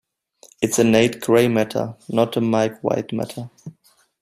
[0.63, 3.51] It's a Nate Gray matter, not a Mike White matter.